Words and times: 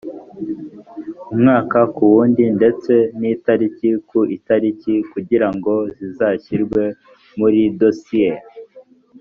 umwaka 1.33 1.79
ku 1.95 2.01
wundi 2.13 2.43
ndetse 2.57 2.93
n 3.19 3.21
itariki 3.35 3.89
ku 4.09 4.19
itariki 4.37 4.93
kugira 5.11 5.47
ngo 5.55 5.73
zizashyirwe 5.97 6.83
muri 7.39 7.61
dosiye 7.81 8.31